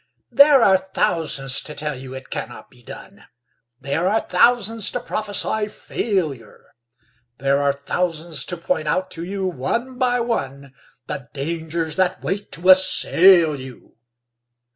There 0.31 0.63
are 0.63 0.77
thousands 0.79 1.61
to 1.61 1.75
tell 1.75 1.93
you 1.95 2.15
it 2.15 2.31
cannot 2.31 2.71
be 2.71 2.81
done, 2.81 3.25
There 3.79 4.07
are 4.07 4.19
thousands 4.19 4.89
to 4.93 4.99
prophesy 4.99 5.67
failure; 5.67 6.73
There 7.37 7.61
are 7.61 7.71
thousands 7.71 8.43
to 8.45 8.57
point 8.57 8.87
out 8.87 9.11
to 9.11 9.23
you 9.23 9.45
one 9.47 9.99
by 9.99 10.19
one, 10.19 10.73
The 11.05 11.29
dangers 11.33 11.97
that 11.97 12.23
wait 12.23 12.51
to 12.53 12.69
assail 12.69 13.59
you. 13.59 13.97